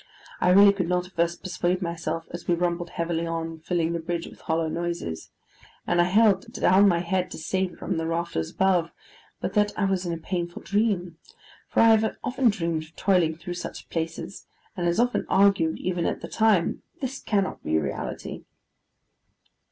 [0.39, 3.99] I really could not at first persuade myself as we rumbled heavily on, filling the
[3.99, 5.29] bridge with hollow noises,
[5.85, 8.89] and I held down my head to save it from the rafters above,
[9.41, 11.17] but that I was in a painful dream;
[11.69, 16.07] for I have often dreamed of toiling through such places, and as often argued, even
[16.07, 18.45] at the time, 'this cannot be reality.